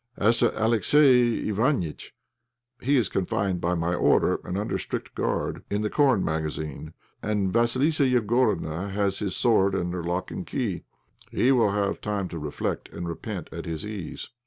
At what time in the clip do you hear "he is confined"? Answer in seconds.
2.81-3.61